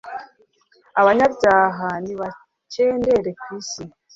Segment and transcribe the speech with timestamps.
[1.01, 3.83] Abanyabyaha nibakendere ku isi